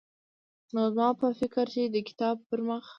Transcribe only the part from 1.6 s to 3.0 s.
چې د کتاب پرمخ